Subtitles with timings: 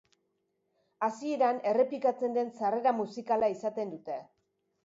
[1.07, 4.19] Hasieran errepikatzen den sarrera-musikala izaten dute.